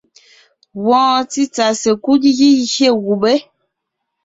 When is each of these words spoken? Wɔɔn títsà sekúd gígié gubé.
Wɔɔn 0.85 1.19
títsà 1.31 1.67
sekúd 1.81 2.21
gígié 2.37 2.89
gubé. 3.05 3.33